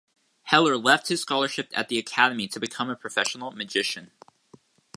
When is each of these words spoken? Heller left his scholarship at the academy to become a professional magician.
Heller 0.45 0.77
left 0.77 1.09
his 1.09 1.21
scholarship 1.21 1.69
at 1.75 1.87
the 1.87 1.99
academy 1.99 2.47
to 2.47 2.59
become 2.59 2.89
a 2.89 2.95
professional 2.95 3.51
magician. 3.51 4.09